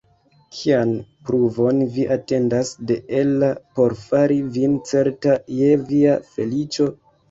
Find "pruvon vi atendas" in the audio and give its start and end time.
1.27-2.73